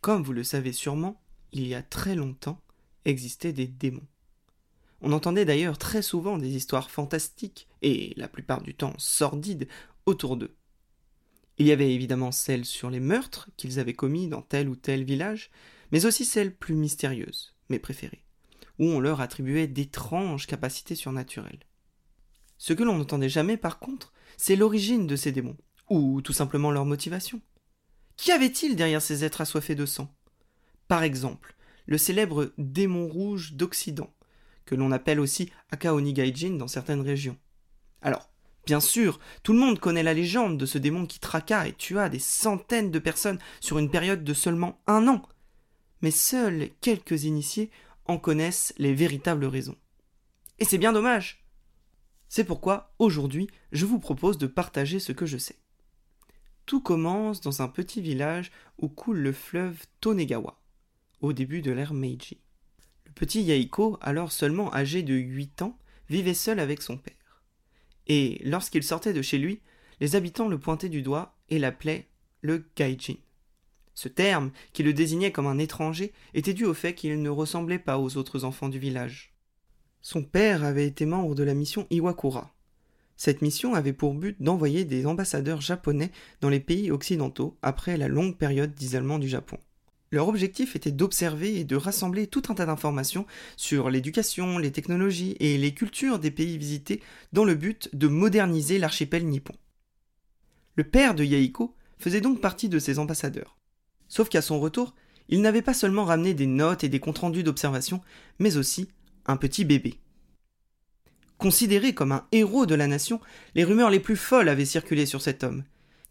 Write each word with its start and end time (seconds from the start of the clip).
Comme 0.00 0.22
vous 0.22 0.32
le 0.32 0.44
savez 0.44 0.72
sûrement, 0.72 1.22
il 1.52 1.66
y 1.66 1.74
a 1.74 1.82
très 1.82 2.14
longtemps 2.14 2.60
existaient 3.04 3.52
des 3.52 3.66
démons. 3.66 4.06
On 5.00 5.12
entendait 5.12 5.44
d'ailleurs 5.44 5.78
très 5.78 6.02
souvent 6.02 6.38
des 6.38 6.56
histoires 6.56 6.90
fantastiques, 6.90 7.68
et 7.82 8.14
la 8.16 8.28
plupart 8.28 8.62
du 8.62 8.74
temps 8.74 8.94
sordides, 8.98 9.68
autour 10.06 10.36
d'eux. 10.36 10.56
Il 11.58 11.66
y 11.66 11.72
avait 11.72 11.94
évidemment 11.94 12.32
celles 12.32 12.64
sur 12.64 12.90
les 12.90 13.00
meurtres 13.00 13.50
qu'ils 13.56 13.78
avaient 13.78 13.92
commis 13.92 14.28
dans 14.28 14.42
tel 14.42 14.68
ou 14.68 14.76
tel 14.76 15.04
village, 15.04 15.50
mais 15.92 16.06
aussi 16.06 16.24
celles 16.24 16.54
plus 16.54 16.74
mystérieuses, 16.74 17.54
mes 17.68 17.78
préférées, 17.78 18.24
où 18.78 18.86
on 18.86 19.00
leur 19.00 19.20
attribuait 19.20 19.68
d'étranges 19.68 20.46
capacités 20.46 20.96
surnaturelles. 20.96 21.66
Ce 22.58 22.72
que 22.72 22.82
l'on 22.82 22.98
n'entendait 22.98 23.28
jamais 23.28 23.56
par 23.56 23.78
contre, 23.78 24.12
c'est 24.36 24.56
l'origine 24.56 25.06
de 25.06 25.16
ces 25.16 25.32
démons, 25.32 25.56
ou 25.88 26.20
tout 26.22 26.32
simplement 26.32 26.70
leur 26.70 26.84
motivation. 26.84 27.40
Qu'y 28.16 28.32
avait-il 28.32 28.76
derrière 28.76 29.02
ces 29.02 29.24
êtres 29.24 29.40
assoiffés 29.40 29.74
de 29.74 29.86
sang? 29.86 30.14
Par 30.88 31.02
exemple, 31.02 31.54
le 31.86 31.98
célèbre 31.98 32.52
démon 32.58 33.08
rouge 33.08 33.54
d'Occident, 33.54 34.12
que 34.64 34.74
l'on 34.74 34.92
appelle 34.92 35.20
aussi 35.20 35.50
Akaoni 35.70 36.12
Gaijin 36.12 36.56
dans 36.56 36.68
certaines 36.68 37.00
régions. 37.00 37.36
Alors, 38.02 38.30
bien 38.66 38.80
sûr, 38.80 39.18
tout 39.42 39.52
le 39.52 39.58
monde 39.58 39.78
connaît 39.78 40.02
la 40.02 40.14
légende 40.14 40.58
de 40.58 40.66
ce 40.66 40.78
démon 40.78 41.06
qui 41.06 41.18
traqua 41.18 41.66
et 41.66 41.72
tua 41.72 42.08
des 42.08 42.18
centaines 42.18 42.90
de 42.90 42.98
personnes 42.98 43.38
sur 43.60 43.78
une 43.78 43.90
période 43.90 44.24
de 44.24 44.34
seulement 44.34 44.80
un 44.86 45.08
an. 45.08 45.22
Mais 46.00 46.10
seuls 46.10 46.70
quelques 46.80 47.24
initiés 47.24 47.70
en 48.06 48.18
connaissent 48.18 48.74
les 48.78 48.94
véritables 48.94 49.46
raisons. 49.46 49.76
Et 50.58 50.64
c'est 50.64 50.78
bien 50.78 50.92
dommage. 50.92 51.44
C'est 52.28 52.44
pourquoi, 52.44 52.94
aujourd'hui, 52.98 53.48
je 53.72 53.86
vous 53.86 53.98
propose 53.98 54.38
de 54.38 54.46
partager 54.46 54.98
ce 54.98 55.12
que 55.12 55.26
je 55.26 55.38
sais. 55.38 55.58
Tout 56.66 56.80
commence 56.80 57.40
dans 57.42 57.60
un 57.60 57.68
petit 57.68 58.00
village 58.00 58.50
où 58.78 58.88
coule 58.88 59.18
le 59.18 59.32
fleuve 59.32 59.84
Tonegawa, 60.00 60.58
au 61.20 61.32
début 61.34 61.60
de 61.60 61.70
l'ère 61.70 61.92
Meiji. 61.92 62.40
Le 63.04 63.12
petit 63.12 63.42
Yaiko, 63.42 63.98
alors 64.00 64.32
seulement 64.32 64.72
âgé 64.74 65.02
de 65.02 65.14
8 65.14 65.62
ans, 65.62 65.78
vivait 66.08 66.34
seul 66.34 66.58
avec 66.58 66.80
son 66.80 66.96
père. 66.96 67.42
Et 68.06 68.40
lorsqu'il 68.44 68.82
sortait 68.82 69.12
de 69.12 69.22
chez 69.22 69.38
lui, 69.38 69.60
les 70.00 70.16
habitants 70.16 70.48
le 70.48 70.58
pointaient 70.58 70.88
du 70.88 71.02
doigt 71.02 71.36
et 71.50 71.58
l'appelaient 71.58 72.08
le 72.40 72.66
Gaijin. 72.76 73.16
Ce 73.94 74.08
terme, 74.08 74.50
qui 74.72 74.82
le 74.82 74.92
désignait 74.92 75.32
comme 75.32 75.46
un 75.46 75.58
étranger, 75.58 76.12
était 76.32 76.54
dû 76.54 76.64
au 76.64 76.74
fait 76.74 76.94
qu'il 76.94 77.20
ne 77.20 77.30
ressemblait 77.30 77.78
pas 77.78 77.98
aux 77.98 78.16
autres 78.16 78.44
enfants 78.44 78.68
du 78.68 78.78
village. 78.78 79.34
Son 80.00 80.22
père 80.22 80.64
avait 80.64 80.86
été 80.86 81.06
membre 81.06 81.34
de 81.34 81.44
la 81.44 81.54
mission 81.54 81.86
Iwakura, 81.90 82.54
cette 83.16 83.42
mission 83.42 83.74
avait 83.74 83.92
pour 83.92 84.14
but 84.14 84.36
d'envoyer 84.40 84.84
des 84.84 85.06
ambassadeurs 85.06 85.60
japonais 85.60 86.10
dans 86.40 86.48
les 86.48 86.60
pays 86.60 86.90
occidentaux 86.90 87.56
après 87.62 87.96
la 87.96 88.08
longue 88.08 88.36
période 88.36 88.74
d'isolement 88.74 89.18
du 89.18 89.28
Japon. 89.28 89.58
Leur 90.10 90.28
objectif 90.28 90.76
était 90.76 90.92
d'observer 90.92 91.58
et 91.58 91.64
de 91.64 91.76
rassembler 91.76 92.26
tout 92.28 92.42
un 92.48 92.54
tas 92.54 92.66
d'informations 92.66 93.26
sur 93.56 93.90
l'éducation, 93.90 94.58
les 94.58 94.70
technologies 94.70 95.36
et 95.40 95.58
les 95.58 95.74
cultures 95.74 96.20
des 96.20 96.30
pays 96.30 96.56
visités 96.56 97.02
dans 97.32 97.44
le 97.44 97.54
but 97.54 97.88
de 97.94 98.06
moderniser 98.06 98.78
l'archipel 98.78 99.26
nippon. 99.26 99.54
Le 100.76 100.84
père 100.84 101.14
de 101.14 101.24
Yaiko 101.24 101.74
faisait 101.98 102.20
donc 102.20 102.40
partie 102.40 102.68
de 102.68 102.78
ces 102.78 102.98
ambassadeurs. 102.98 103.56
Sauf 104.08 104.28
qu'à 104.28 104.42
son 104.42 104.60
retour, 104.60 104.94
il 105.28 105.40
n'avait 105.40 105.62
pas 105.62 105.74
seulement 105.74 106.04
ramené 106.04 106.34
des 106.34 106.46
notes 106.46 106.84
et 106.84 106.88
des 106.88 107.00
comptes 107.00 107.18
rendus 107.18 107.42
d'observation, 107.42 108.00
mais 108.38 108.56
aussi 108.56 108.88
un 109.26 109.36
petit 109.36 109.64
bébé. 109.64 109.98
Considéré 111.44 111.92
comme 111.92 112.12
un 112.12 112.26
héros 112.32 112.64
de 112.64 112.74
la 112.74 112.86
nation, 112.86 113.20
les 113.54 113.64
rumeurs 113.64 113.90
les 113.90 114.00
plus 114.00 114.16
folles 114.16 114.48
avaient 114.48 114.64
circulé 114.64 115.04
sur 115.04 115.20
cet 115.20 115.44
homme. 115.44 115.62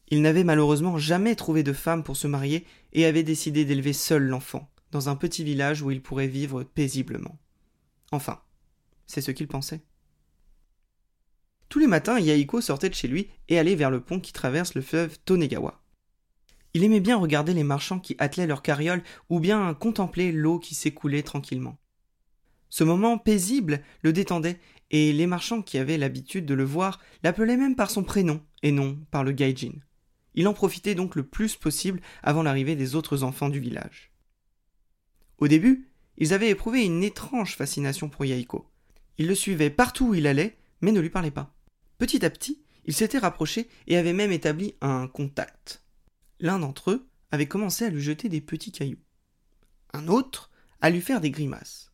Il 0.10 0.22
n'avait 0.22 0.44
malheureusement 0.44 1.00
jamais 1.00 1.36
trouvé 1.36 1.64
de 1.64 1.74
femme 1.74 2.04
pour 2.04 2.18
se 2.18 2.28
marier 2.28 2.68
et 2.92 3.06
avait 3.08 3.24
décidé 3.24 3.66
d'élever 3.66 3.94
seul 3.94 4.28
l'enfant, 4.28 4.70
dans 4.92 5.10
un 5.10 5.16
petit 5.16 5.44
village 5.44 5.82
où 5.82 5.90
il 5.90 6.04
pourrait 6.04 6.28
vivre 6.28 6.62
paisiblement. 6.62 7.40
Enfin, 8.12 8.42
c'est 9.08 9.22
ce 9.22 9.32
qu'il 9.32 9.48
pensait. 9.48 9.82
Tous 11.68 11.80
les 11.80 11.88
matins, 11.88 12.20
Yaiko 12.20 12.62
sortait 12.62 12.90
de 12.90 12.94
chez 12.94 13.08
lui 13.08 13.28
et 13.50 13.58
allait 13.58 13.74
vers 13.74 13.90
le 13.90 14.02
pont 14.02 14.20
qui 14.20 14.34
traverse 14.34 14.76
le 14.76 14.84
fleuve 14.84 15.18
Tonegawa. 15.26 15.82
Il 16.76 16.84
aimait 16.84 17.00
bien 17.00 17.18
regarder 17.18 17.56
les 17.56 17.64
marchands 17.64 18.00
qui 18.00 18.16
attelaient 18.20 18.46
leurs 18.46 18.62
carrioles 18.62 19.02
ou 19.32 19.40
bien 19.40 19.74
contempler 19.74 20.32
l'eau 20.32 20.60
qui 20.60 20.76
s'écoulait 20.76 21.24
tranquillement. 21.24 21.80
Ce 22.74 22.84
moment 22.84 23.20
paisible 23.20 23.84
le 24.02 24.14
détendait 24.14 24.60
et 24.90 25.14
les 25.14 25.28
marchands 25.28 25.62
qui 25.62 25.78
avaient 25.78 26.00
l'habitude 26.00 26.48
de 26.48 26.56
le 26.56 26.64
voir 26.64 27.00
l'appelaient 27.22 27.56
même 27.56 27.76
par 27.76 27.92
son 27.92 28.04
prénom 28.04 28.42
et 28.64 28.72
non 28.72 28.98
par 29.12 29.24
le 29.24 29.32
gaijin. 29.32 29.74
Il 30.34 30.48
en 30.48 30.56
profitait 30.56 30.96
donc 30.96 31.16
le 31.16 31.22
plus 31.22 31.56
possible 31.56 32.02
avant 32.24 32.42
l'arrivée 32.42 32.76
des 32.76 32.96
autres 32.96 33.22
enfants 33.22 33.50
du 33.50 33.60
village. 33.60 34.12
Au 35.38 35.48
début, 35.48 35.92
ils 36.18 36.34
avaient 36.34 36.50
éprouvé 36.50 36.84
une 36.84 37.04
étrange 37.04 37.56
fascination 37.56 38.10
pour 38.10 38.26
Yaiko. 38.26 38.68
Ils 39.20 39.28
le 39.28 39.36
suivaient 39.36 39.70
partout 39.70 40.08
où 40.08 40.16
il 40.16 40.26
allait, 40.26 40.58
mais 40.82 40.92
ne 40.92 41.00
lui 41.00 41.12
parlaient 41.12 41.30
pas. 41.30 41.54
Petit 42.00 42.26
à 42.26 42.32
petit, 42.32 42.64
ils 42.86 42.96
s'étaient 42.96 43.20
rapprochés 43.20 43.70
et 43.86 43.98
avaient 43.98 44.14
même 44.14 44.32
établi 44.32 44.74
un 44.82 45.08
contact. 45.08 45.84
L'un 46.40 46.58
d'entre 46.58 46.90
eux 46.90 47.08
avait 47.30 47.46
commencé 47.48 47.86
à 47.86 47.92
lui 47.92 48.02
jeter 48.02 48.30
des 48.30 48.42
petits 48.42 48.72
cailloux. 48.72 48.98
Un 49.94 50.08
autre 50.08 50.50
à 50.82 50.90
lui 50.90 51.02
faire 51.02 51.22
des 51.22 51.30
grimaces. 51.30 51.93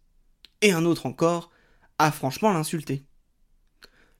Et 0.61 0.71
un 0.71 0.85
autre 0.85 1.05
encore 1.05 1.51
a 1.97 2.11
franchement 2.11 2.51
l'insulter. 2.51 3.05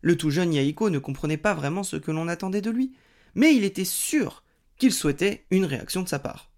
Le 0.01 0.15
tout 0.15 0.29
jeune 0.29 0.53
Yaiko 0.53 0.89
ne 0.89 0.99
comprenait 0.99 1.37
pas 1.37 1.53
vraiment 1.53 1.83
ce 1.83 1.97
que 1.97 2.11
l'on 2.11 2.27
attendait 2.27 2.61
de 2.61 2.71
lui, 2.71 2.93
mais 3.35 3.55
il 3.55 3.63
était 3.63 3.85
sûr 3.85 4.43
qu'il 4.77 4.93
souhaitait 4.93 5.45
une 5.51 5.65
réaction 5.65 6.01
de 6.01 6.07
sa 6.07 6.19
part. 6.19 6.51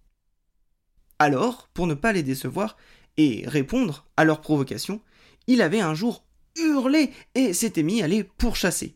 Alors, 1.17 1.69
pour 1.73 1.87
ne 1.87 1.93
pas 1.93 2.13
les 2.13 2.23
décevoir 2.23 2.77
et 3.17 3.43
répondre 3.47 4.05
à 4.17 4.23
leurs 4.23 4.41
provocations, 4.41 5.01
il 5.47 5.61
avait 5.61 5.81
un 5.81 5.95
jour 5.95 6.23
hurlé 6.57 7.11
et 7.35 7.53
s'était 7.53 7.83
mis 7.83 8.01
à 8.01 8.07
les 8.07 8.23
pourchasser. 8.23 8.95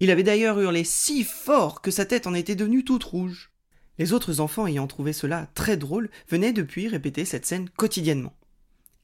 Il 0.00 0.10
avait 0.10 0.22
d'ailleurs 0.22 0.60
hurlé 0.60 0.84
si 0.84 1.24
fort 1.24 1.80
que 1.80 1.90
sa 1.90 2.04
tête 2.04 2.26
en 2.26 2.34
était 2.34 2.56
devenue 2.56 2.84
toute 2.84 3.04
rouge. 3.04 3.52
Les 3.98 4.12
autres 4.12 4.40
enfants 4.40 4.66
ayant 4.66 4.86
trouvé 4.86 5.12
cela 5.12 5.48
très 5.54 5.76
drôle 5.76 6.10
venaient 6.28 6.52
depuis 6.52 6.88
répéter 6.88 7.24
cette 7.24 7.46
scène 7.46 7.70
quotidiennement. 7.70 8.34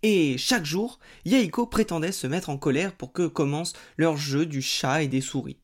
Et 0.02 0.36
chaque 0.36 0.64
jour, 0.64 0.98
Yaiko 1.24 1.66
prétendait 1.66 2.12
se 2.12 2.26
mettre 2.26 2.50
en 2.50 2.58
colère 2.58 2.94
pour 2.94 3.12
que 3.12 3.26
commence 3.26 3.72
leur 3.96 4.16
jeu 4.16 4.46
du 4.46 4.60
chat 4.60 5.02
et 5.02 5.08
des 5.08 5.20
souris. 5.20 5.58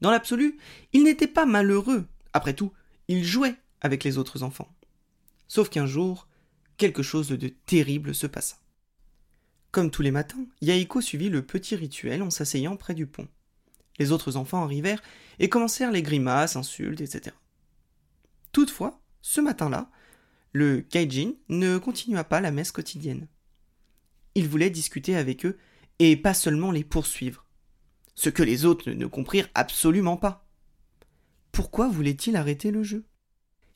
Dans 0.00 0.10
l'absolu, 0.10 0.58
il 0.92 1.04
n'était 1.04 1.26
pas 1.26 1.44
malheureux. 1.44 2.06
Après 2.32 2.54
tout, 2.54 2.72
il 3.08 3.24
jouait 3.24 3.56
avec 3.82 4.04
les 4.04 4.16
autres 4.16 4.42
enfants. 4.42 4.74
Sauf 5.48 5.68
qu'un 5.68 5.86
jour, 5.86 6.28
quelque 6.78 7.02
chose 7.02 7.28
de 7.28 7.48
terrible 7.48 8.14
se 8.14 8.26
passa. 8.26 8.56
Comme 9.70 9.90
tous 9.90 10.02
les 10.02 10.10
matins, 10.10 10.46
Yaiko 10.60 11.00
suivit 11.00 11.28
le 11.28 11.42
petit 11.42 11.76
rituel 11.76 12.22
en 12.22 12.30
s'asseyant 12.30 12.76
près 12.76 12.94
du 12.94 13.06
pont. 13.06 13.28
Les 13.98 14.12
autres 14.12 14.36
enfants 14.36 14.64
arrivèrent 14.64 15.02
et 15.38 15.48
commencèrent 15.48 15.92
les 15.92 16.02
grimaces, 16.02 16.56
insultes, 16.56 17.00
etc. 17.00 17.36
Toutefois, 18.52 19.00
ce 19.20 19.40
matin-là, 19.40 19.90
le 20.52 20.84
Gaijin 20.90 21.32
ne 21.48 21.78
continua 21.78 22.24
pas 22.24 22.40
la 22.40 22.50
messe 22.50 22.72
quotidienne. 22.72 23.28
Il 24.34 24.48
voulait 24.48 24.70
discuter 24.70 25.16
avec 25.16 25.44
eux 25.44 25.58
et 25.98 26.16
pas 26.16 26.34
seulement 26.34 26.70
les 26.70 26.84
poursuivre. 26.84 27.46
Ce 28.14 28.28
que 28.28 28.42
les 28.42 28.64
autres 28.64 28.90
ne 28.90 29.06
comprirent 29.06 29.48
absolument 29.54 30.16
pas. 30.16 30.46
Pourquoi 31.50 31.88
voulait-il 31.88 32.36
arrêter 32.36 32.70
le 32.70 32.82
jeu? 32.82 33.04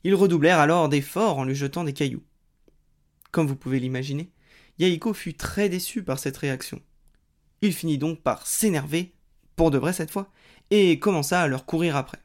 Ils 0.03 0.15
redoublèrent 0.15 0.59
alors 0.59 0.89
d'efforts 0.89 1.37
en 1.37 1.43
lui 1.43 1.55
jetant 1.55 1.83
des 1.83 1.93
cailloux. 1.93 2.23
Comme 3.31 3.47
vous 3.47 3.55
pouvez 3.55 3.79
l'imaginer, 3.79 4.31
Yaiko 4.79 5.13
fut 5.13 5.33
très 5.33 5.69
déçu 5.69 6.03
par 6.03 6.19
cette 6.19 6.37
réaction. 6.37 6.81
Il 7.61 7.73
finit 7.73 7.97
donc 7.97 8.21
par 8.21 8.45
s'énerver, 8.45 9.13
pour 9.55 9.71
de 9.71 9.77
vrai 9.77 9.93
cette 9.93 10.11
fois, 10.11 10.31
et 10.69 10.99
commença 10.99 11.41
à 11.41 11.47
leur 11.47 11.65
courir 11.65 11.95
après. 11.95 12.19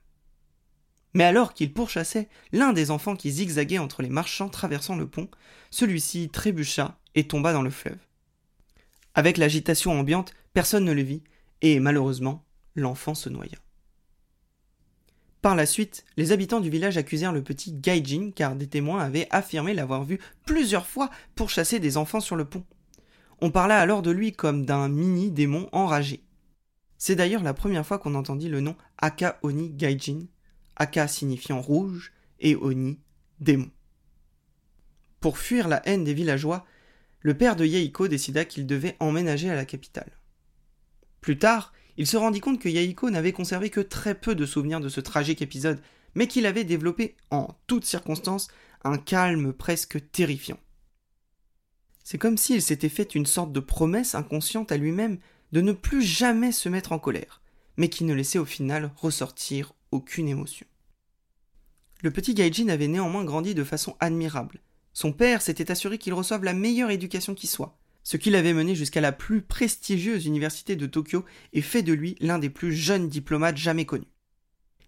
Mais 1.15 1.25
alors 1.25 1.55
qu'il 1.55 1.73
pourchassait 1.73 2.29
l'un 2.53 2.73
des 2.73 2.91
enfants 2.91 3.17
qui 3.17 3.31
zigzaguait 3.31 3.79
entre 3.79 4.03
les 4.03 4.09
marchands 4.09 4.49
traversant 4.49 4.97
le 4.97 5.07
pont, 5.07 5.29
celui-ci 5.71 6.31
trébucha 6.31 6.99
et 7.15 7.27
tomba 7.27 7.53
dans 7.53 7.63
le 7.63 7.71
fleuve. 7.71 7.99
Avec 9.15 9.37
l'agitation 9.37 9.93
ambiante, 9.99 10.35
personne 10.53 10.85
ne 10.85 10.93
le 10.93 11.03
vit, 11.03 11.23
et 11.61 11.81
malheureusement, 11.81 12.45
l'enfant 12.75 13.15
se 13.15 13.29
noya. 13.29 13.59
Par 15.43 15.57
la 15.57 15.67
suite, 15.67 16.05
les 16.17 16.31
habitants 16.31 16.61
du 16.61 16.71
village 16.71 16.97
accusèrent 16.97 17.33
le 17.33 17.43
petit 17.43 17.73
Gaijin 17.73 18.31
car 18.35 18.55
des 18.55 18.69
témoins 18.69 19.01
avaient 19.01 19.27
affirmé 19.31 19.75
l'avoir 19.75 20.05
vu 20.05 20.21
plusieurs 20.47 20.87
fois 20.87 21.11
pour 21.35 21.51
chasser 21.51 21.81
des 21.81 21.97
enfants 21.97 22.21
sur 22.21 22.37
le 22.37 22.45
pont. 22.45 22.65
On 23.41 23.51
parla 23.51 23.81
alors 23.81 24.03
de 24.03 24.13
lui 24.13 24.33
comme 24.33 24.65
d'un 24.65 24.89
mini 24.89 25.33
démon 25.33 25.69
enragé. 25.73 26.23
C'est 26.97 27.17
d'ailleurs 27.17 27.43
la 27.43 27.55
première 27.55 27.85
fois 27.85 27.99
qu'on 27.99 28.15
entendit 28.15 28.49
le 28.49 28.61
nom 28.61 28.77
Aka 28.99 29.41
Oni 29.43 29.71
Gaijin, 29.71 30.27
Aka 30.77 31.09
signifiant 31.09 31.61
rouge 31.61 32.13
et 32.39 32.55
Oni 32.55 33.01
démon. 33.41 33.69
Pour 35.19 35.39
fuir 35.39 35.67
la 35.67 35.85
haine 35.89 36.05
des 36.05 36.15
villageois, 36.15 36.65
le 37.23 37.35
père 37.35 37.57
de 37.57 37.65
Yaiko 37.65 38.09
décida 38.09 38.45
qu'il 38.45 38.67
devait 38.67 38.97
emménager 39.01 39.49
à 39.49 39.55
la 39.55 39.65
capitale. 39.65 40.19
Plus 41.21 41.39
tard, 41.39 41.73
il 41.97 42.07
se 42.07 42.17
rendit 42.17 42.41
compte 42.41 42.61
que 42.61 42.69
Yaiko 42.69 43.11
n'avait 43.11 43.33
conservé 43.33 43.71
que 43.71 43.81
très 43.81 44.15
peu 44.15 44.35
de 44.35 44.47
souvenirs 44.47 44.81
de 44.81 44.89
ce 44.89 45.01
tragique 45.01 45.43
épisode, 45.43 45.81
mais 46.15 46.27
qu'il 46.27 46.47
avait 46.47 46.65
développé 46.65 47.17
en 47.31 47.49
toutes 47.67 47.85
circonstances 47.85 48.49
un 48.85 48.99
calme 48.99 49.53
presque 49.53 50.11
terrifiant. 50.11 50.59
C'est 52.05 52.19
comme 52.19 52.37
s'il 52.37 52.63
s'était 52.63 52.89
fait 52.89 53.15
une 53.15 53.27
sorte 53.27 53.53
de 53.53 53.61
promesse 53.61 54.15
inconsciente 54.15 54.73
à 54.73 54.77
lui-même 54.77 55.19
de 55.53 55.61
ne 55.61 55.73
plus 55.73 56.03
jamais 56.03 56.51
se 56.51 56.69
mettre 56.69 56.93
en 56.93 56.99
colère, 56.99 57.41
mais 57.77 57.89
qui 57.89 58.05
ne 58.05 58.15
laissait 58.15 58.39
au 58.39 58.45
final 58.45 58.91
ressortir 58.97 59.75
aucune 59.93 60.29
émotion. 60.29 60.67
Le 62.03 62.11
petit 62.11 62.35
Gaijin 62.35 62.69
avait 62.69 62.89
néanmoins 62.89 63.25
grandi 63.25 63.55
de 63.55 63.63
façon 63.63 63.97
admirable. 64.01 64.61
Son 64.93 65.13
père 65.13 65.43
s'était 65.43 65.71
assuré 65.71 65.99
qu'il 65.99 66.15
reçoive 66.15 66.45
la 66.45 66.53
meilleure 66.53 66.91
éducation 66.91 67.35
qui 67.35 67.47
soit, 67.47 67.79
ce 68.05 68.17
qui 68.17 68.31
l'avait 68.31 68.53
mené 68.53 68.75
jusqu'à 68.75 69.01
la 69.01 69.13
plus 69.13 69.43
prestigieuse 69.43 70.27
université 70.27 70.77
de 70.77 70.87
Tokyo 70.87 71.25
et 71.53 71.63
fait 71.63 71.83
de 71.83 71.93
lui 71.93 72.17
l'un 72.21 72.39
des 72.39 72.51
plus 72.51 72.75
jeunes 72.75 73.09
diplomates 73.09 73.57
jamais 73.57 73.87
connus. 73.87 74.13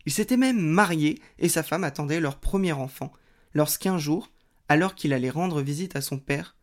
Il 0.06 0.12
s'était 0.12 0.37
même 0.37 0.61
marié 0.61 1.19
et 1.39 1.49
sa 1.49 1.62
femme 1.62 1.85
attendait 1.85 2.21
leur 2.21 2.39
premier 2.39 2.73
enfant, 2.73 3.12
lorsqu'un 3.55 3.99
jour, 3.99 4.31
alors 4.69 4.95
qu'il 4.95 5.12
allait 5.12 5.31
rendre 5.31 5.62
visite 5.62 5.97
à 5.97 6.03
son 6.03 6.19
père, 6.19 6.56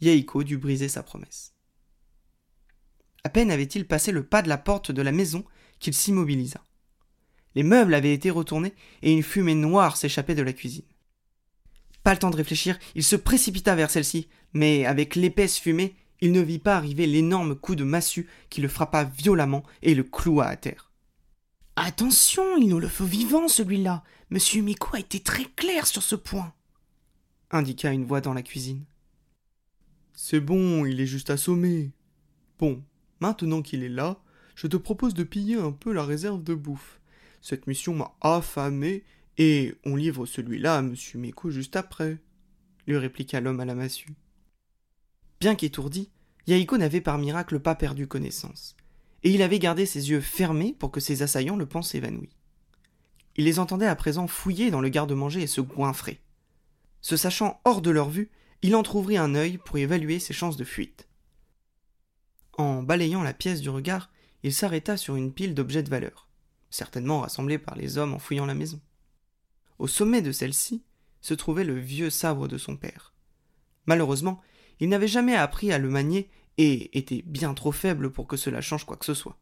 Yaiko 0.00 0.44
dut 0.44 0.58
briser 0.58 0.88
sa 0.88 1.02
promesse. 1.02 1.54
À 3.24 3.28
peine 3.28 3.50
avait-il 3.50 3.86
passé 3.86 4.12
le 4.12 4.24
pas 4.24 4.42
de 4.42 4.48
la 4.48 4.58
porte 4.58 4.90
de 4.90 5.02
la 5.02 5.12
maison 5.12 5.44
qu'il 5.80 5.92
s'immobilisa. 5.92 6.64
Les 7.54 7.62
meubles 7.62 7.94
avaient 7.94 8.14
été 8.14 8.30
retournés 8.30 8.74
et 9.02 9.12
une 9.12 9.22
fumée 9.22 9.54
noire 9.54 9.96
s'échappait 9.96 10.34
de 10.34 10.42
la 10.42 10.52
cuisine. 10.52 10.84
Pas 12.02 12.12
le 12.12 12.18
temps 12.18 12.30
de 12.30 12.36
réfléchir, 12.36 12.78
il 12.94 13.04
se 13.04 13.16
précipita 13.16 13.74
vers 13.74 13.90
celle-ci, 13.90 14.28
mais 14.52 14.86
avec 14.86 15.14
l'épaisse 15.14 15.58
fumée, 15.58 15.94
il 16.20 16.32
ne 16.32 16.40
vit 16.40 16.58
pas 16.58 16.76
arriver 16.76 17.06
l'énorme 17.06 17.54
coup 17.54 17.76
de 17.76 17.84
massue 17.84 18.28
qui 18.50 18.60
le 18.60 18.68
frappa 18.68 19.04
violemment 19.04 19.62
et 19.82 19.94
le 19.94 20.02
cloua 20.02 20.46
à 20.46 20.56
terre. 20.56 20.90
Attention, 21.76 22.56
il 22.56 22.68
nous 22.68 22.80
le 22.80 22.88
faut 22.88 23.04
vivant, 23.04 23.46
celui-là. 23.46 24.02
Monsieur 24.30 24.62
Miko 24.62 24.96
a 24.96 25.00
été 25.00 25.20
très 25.20 25.44
clair 25.44 25.86
sur 25.86 26.02
ce 26.02 26.16
point. 26.16 26.52
indiqua 27.50 27.92
une 27.92 28.04
voix 28.04 28.20
dans 28.20 28.34
la 28.34 28.42
cuisine. 28.42 28.84
C'est 30.12 30.40
bon, 30.40 30.84
il 30.84 31.00
est 31.00 31.06
juste 31.06 31.30
assommé. 31.30 31.92
Bon, 32.58 32.82
maintenant 33.20 33.62
qu'il 33.62 33.84
est 33.84 33.88
là, 33.88 34.20
je 34.56 34.66
te 34.66 34.76
propose 34.76 35.14
de 35.14 35.22
piller 35.22 35.54
un 35.54 35.70
peu 35.70 35.92
la 35.92 36.04
réserve 36.04 36.42
de 36.42 36.54
bouffe. 36.54 37.00
Cette 37.40 37.68
mission 37.68 37.94
m'a 37.94 38.12
affamé, 38.20 39.04
et 39.38 39.76
on 39.84 39.94
livre 39.94 40.26
celui-là 40.26 40.76
à 40.76 40.82
monsieur 40.82 41.18
Miko 41.18 41.50
juste 41.50 41.76
après, 41.76 42.18
lui 42.86 42.96
répliqua 42.96 43.40
l'homme 43.40 43.60
à 43.60 43.64
la 43.64 43.76
massue. 43.76 44.14
Bien 45.40 45.54
qu'étourdi, 45.54 46.10
Yaiko 46.48 46.76
n'avait 46.76 47.00
par 47.00 47.18
miracle 47.18 47.60
pas 47.60 47.76
perdu 47.76 48.08
connaissance, 48.08 48.76
et 49.22 49.30
il 49.30 49.42
avait 49.42 49.60
gardé 49.60 49.86
ses 49.86 50.10
yeux 50.10 50.20
fermés 50.20 50.74
pour 50.76 50.90
que 50.90 51.00
ses 51.00 51.22
assaillants 51.22 51.56
le 51.56 51.66
pensent 51.66 51.94
évanoui. 51.94 52.30
Il 53.36 53.44
les 53.44 53.60
entendait 53.60 53.86
à 53.86 53.94
présent 53.94 54.26
fouiller 54.26 54.72
dans 54.72 54.80
le 54.80 54.88
garde-manger 54.88 55.42
et 55.42 55.46
se 55.46 55.60
goinfrer. 55.60 56.20
Se 57.00 57.16
sachant 57.16 57.60
hors 57.64 57.80
de 57.80 57.90
leur 57.90 58.10
vue, 58.10 58.30
il 58.62 58.74
entr'ouvrit 58.74 59.16
un 59.16 59.36
œil 59.36 59.58
pour 59.58 59.78
évaluer 59.78 60.18
ses 60.18 60.34
chances 60.34 60.56
de 60.56 60.64
fuite. 60.64 61.08
En 62.54 62.82
balayant 62.82 63.22
la 63.22 63.34
pièce 63.34 63.60
du 63.60 63.70
regard, 63.70 64.10
il 64.42 64.52
s'arrêta 64.52 64.96
sur 64.96 65.14
une 65.14 65.32
pile 65.32 65.54
d'objets 65.54 65.84
de 65.84 65.90
valeur, 65.90 66.28
certainement 66.70 67.20
rassemblés 67.20 67.58
par 67.58 67.76
les 67.76 67.98
hommes 67.98 68.14
en 68.14 68.18
fouillant 68.18 68.46
la 68.46 68.54
maison. 68.54 68.80
Au 69.78 69.86
sommet 69.86 70.22
de 70.22 70.32
celle-ci 70.32 70.82
se 71.20 71.34
trouvait 71.34 71.64
le 71.64 71.78
vieux 71.78 72.10
sabre 72.10 72.48
de 72.48 72.58
son 72.58 72.76
père. 72.76 73.14
Malheureusement, 73.86 74.40
il 74.80 74.88
n'avait 74.88 75.08
jamais 75.08 75.34
appris 75.34 75.72
à 75.72 75.78
le 75.78 75.88
manier 75.88 76.30
et 76.56 76.96
était 76.98 77.22
bien 77.22 77.54
trop 77.54 77.72
faible 77.72 78.10
pour 78.10 78.26
que 78.26 78.36
cela 78.36 78.60
change 78.60 78.84
quoi 78.84 78.96
que 78.96 79.04
ce 79.04 79.14
soit. 79.14 79.38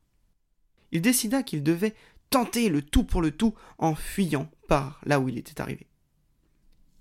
Il 0.93 1.01
décida 1.01 1.43
qu'il 1.43 1.63
devait 1.63 1.95
tenter 2.31 2.69
le 2.69 2.83
tout 2.83 3.05
pour 3.05 3.23
le 3.23 3.31
tout 3.31 3.55
en 3.79 3.95
fuyant 3.95 4.51
par 4.69 5.01
là 5.05 5.21
où 5.21 5.29
il 5.29 5.39
était 5.39 5.61
arrivé. 5.61 5.87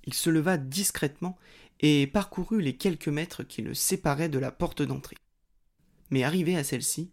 Il 0.06 0.14
se 0.14 0.30
leva 0.30 0.58
discrètement 0.58 1.38
et 1.82 2.08
parcourut 2.08 2.62
les 2.62 2.78
quelques 2.78 3.08
mètres 3.08 3.44
qui 3.44 3.62
le 3.62 3.74
séparaient 3.74 4.30
de 4.30 4.40
la 4.40 4.52
porte 4.52 4.82
d'entrée. 4.82 5.18
Mais 6.10 6.24
arrivé 6.24 6.56
à 6.56 6.64
celle-ci, 6.64 7.12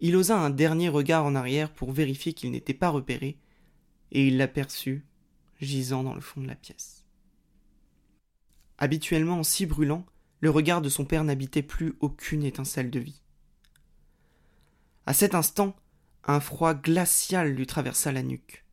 il 0.00 0.16
osa 0.16 0.38
un 0.38 0.50
dernier 0.50 0.88
regard 0.88 1.24
en 1.24 1.34
arrière 1.34 1.72
pour 1.72 1.92
vérifier 1.92 2.34
qu'il 2.34 2.50
n'était 2.50 2.74
pas 2.74 2.90
repéré, 2.90 3.38
et 4.12 4.26
il 4.26 4.36
l'aperçut 4.36 5.04
gisant 5.64 6.04
dans 6.04 6.14
le 6.14 6.20
fond 6.20 6.40
de 6.40 6.46
la 6.46 6.54
pièce. 6.54 7.04
Habituellement 8.78 9.42
si 9.42 9.66
brûlant, 9.66 10.04
le 10.40 10.50
regard 10.50 10.82
de 10.82 10.88
son 10.88 11.04
père 11.04 11.24
n'habitait 11.24 11.62
plus 11.62 11.96
aucune 12.00 12.44
étincelle 12.44 12.90
de 12.90 13.00
vie. 13.00 13.22
À 15.06 15.14
cet 15.14 15.34
instant, 15.34 15.76
un 16.24 16.40
froid 16.40 16.74
glacial 16.74 17.50
lui 17.52 17.66
traversa 17.66 18.12
la 18.12 18.22
nuque. 18.22 18.64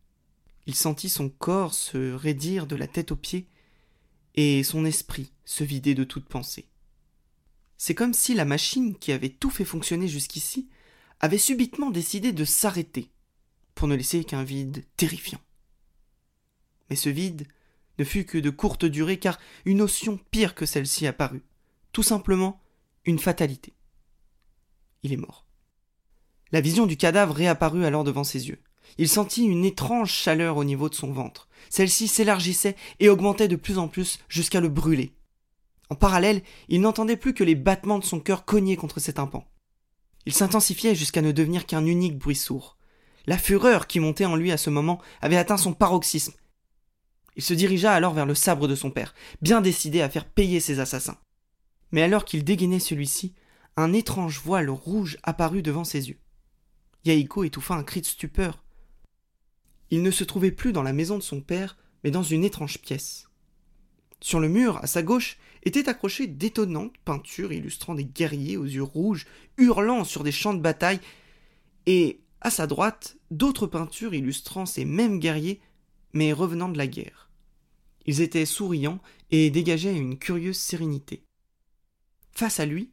Il 0.66 0.74
sentit 0.74 1.08
son 1.08 1.28
corps 1.28 1.74
se 1.74 2.12
raidir 2.12 2.66
de 2.66 2.76
la 2.76 2.86
tête 2.86 3.12
aux 3.12 3.16
pieds 3.16 3.48
et 4.34 4.62
son 4.62 4.84
esprit 4.84 5.32
se 5.44 5.64
vider 5.64 5.94
de 5.94 6.04
toute 6.04 6.26
pensée. 6.26 6.68
C'est 7.76 7.94
comme 7.94 8.14
si 8.14 8.34
la 8.34 8.44
machine 8.44 8.96
qui 8.96 9.12
avait 9.12 9.28
tout 9.28 9.50
fait 9.50 9.64
fonctionner 9.64 10.08
jusqu'ici 10.08 10.68
avait 11.20 11.38
subitement 11.38 11.90
décidé 11.90 12.32
de 12.32 12.44
s'arrêter 12.44 13.10
pour 13.74 13.88
ne 13.88 13.96
laisser 13.96 14.24
qu'un 14.24 14.44
vide 14.44 14.84
terrifiant. 14.96 15.40
Mais 16.90 16.96
ce 16.96 17.08
vide 17.08 17.46
ne 17.98 18.04
fut 18.04 18.24
que 18.24 18.38
de 18.38 18.50
courte 18.50 18.84
durée 18.84 19.18
car 19.18 19.38
une 19.64 19.78
notion 19.78 20.18
pire 20.30 20.54
que 20.54 20.66
celle-ci 20.66 21.06
apparut. 21.06 21.42
Tout 21.92 22.02
simplement 22.02 22.60
une 23.04 23.18
fatalité. 23.18 23.74
Il 25.02 25.12
est 25.12 25.16
mort. 25.16 25.46
La 26.52 26.60
vision 26.60 26.86
du 26.86 26.96
cadavre 26.96 27.34
réapparut 27.34 27.84
alors 27.84 28.04
devant 28.04 28.24
ses 28.24 28.48
yeux. 28.48 28.62
Il 28.98 29.08
sentit 29.08 29.44
une 29.44 29.64
étrange 29.64 30.12
chaleur 30.12 30.56
au 30.56 30.64
niveau 30.64 30.88
de 30.88 30.94
son 30.94 31.12
ventre. 31.12 31.48
Celle-ci 31.70 32.08
s'élargissait 32.08 32.76
et 33.00 33.08
augmentait 33.08 33.48
de 33.48 33.56
plus 33.56 33.78
en 33.78 33.88
plus 33.88 34.18
jusqu'à 34.28 34.60
le 34.60 34.68
brûler. 34.68 35.14
En 35.88 35.94
parallèle, 35.94 36.42
il 36.68 36.80
n'entendait 36.80 37.16
plus 37.16 37.34
que 37.34 37.44
les 37.44 37.54
battements 37.54 37.98
de 37.98 38.04
son 38.04 38.20
cœur 38.20 38.44
cogner 38.44 38.76
contre 38.76 39.00
cet 39.00 39.16
tympan. 39.16 39.46
Il 40.26 40.32
s'intensifiait 40.32 40.94
jusqu'à 40.94 41.22
ne 41.22 41.32
devenir 41.32 41.66
qu'un 41.66 41.84
unique 41.84 42.18
bruit 42.18 42.36
sourd. 42.36 42.76
La 43.26 43.38
fureur 43.38 43.86
qui 43.86 44.00
montait 44.00 44.24
en 44.24 44.36
lui 44.36 44.52
à 44.52 44.56
ce 44.56 44.70
moment 44.70 45.00
avait 45.20 45.36
atteint 45.36 45.56
son 45.56 45.72
paroxysme. 45.72 46.34
Il 47.36 47.42
se 47.42 47.54
dirigea 47.54 47.92
alors 47.92 48.14
vers 48.14 48.26
le 48.26 48.34
sabre 48.34 48.68
de 48.68 48.74
son 48.74 48.90
père, 48.90 49.14
bien 49.40 49.60
décidé 49.60 50.02
à 50.02 50.08
faire 50.10 50.26
payer 50.26 50.60
ses 50.60 50.80
assassins. 50.80 51.18
Mais 51.90 52.02
alors 52.02 52.24
qu'il 52.24 52.44
dégainait 52.44 52.78
celui-ci, 52.78 53.34
un 53.76 53.92
étrange 53.92 54.40
voile 54.40 54.70
rouge 54.70 55.18
apparut 55.22 55.62
devant 55.62 55.84
ses 55.84 56.08
yeux. 56.08 56.18
Yaiko 57.04 57.44
étouffa 57.44 57.74
un 57.74 57.84
cri 57.84 58.00
de 58.00 58.06
stupeur. 58.06 58.62
Il 59.90 60.02
ne 60.02 60.10
se 60.10 60.24
trouvait 60.24 60.52
plus 60.52 60.72
dans 60.72 60.82
la 60.82 60.92
maison 60.92 61.16
de 61.16 61.22
son 61.22 61.40
père, 61.40 61.76
mais 62.04 62.10
dans 62.10 62.22
une 62.22 62.44
étrange 62.44 62.78
pièce. 62.78 63.28
Sur 64.20 64.40
le 64.40 64.48
mur, 64.48 64.78
à 64.82 64.86
sa 64.86 65.02
gauche, 65.02 65.38
étaient 65.64 65.88
accrochées 65.88 66.26
d'étonnantes 66.26 66.94
peintures 67.04 67.52
illustrant 67.52 67.94
des 67.94 68.04
guerriers 68.04 68.56
aux 68.56 68.64
yeux 68.64 68.82
rouges, 68.82 69.26
hurlant 69.58 70.04
sur 70.04 70.22
des 70.22 70.32
champs 70.32 70.54
de 70.54 70.60
bataille, 70.60 71.00
et 71.86 72.20
à 72.40 72.50
sa 72.50 72.66
droite, 72.66 73.16
d'autres 73.30 73.66
peintures 73.66 74.14
illustrant 74.14 74.66
ces 74.66 74.84
mêmes 74.84 75.18
guerriers, 75.18 75.60
mais 76.12 76.32
revenant 76.32 76.68
de 76.68 76.78
la 76.78 76.86
guerre. 76.86 77.30
Ils 78.06 78.20
étaient 78.20 78.46
souriants 78.46 79.00
et 79.30 79.50
dégageaient 79.50 79.96
une 79.96 80.18
curieuse 80.18 80.58
sérénité. 80.58 81.24
Face 82.32 82.60
à 82.60 82.66
lui, 82.66 82.90